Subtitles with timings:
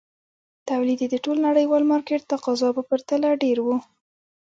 [0.69, 3.75] تولید یې د ټول نړیوال مارکېټ تقاضا په پرتله ډېر وو.